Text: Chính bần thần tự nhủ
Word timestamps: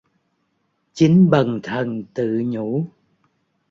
Chính 0.93 1.29
bần 1.29 1.59
thần 1.63 2.03
tự 2.13 2.43
nhủ 2.45 2.85